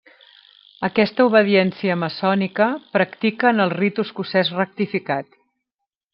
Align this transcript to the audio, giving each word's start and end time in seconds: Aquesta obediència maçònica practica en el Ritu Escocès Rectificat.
Aquesta 0.87 1.27
obediència 1.29 1.97
maçònica 2.05 2.71
practica 2.97 3.51
en 3.53 3.65
el 3.67 3.75
Ritu 3.77 4.07
Escocès 4.09 4.53
Rectificat. 4.57 5.31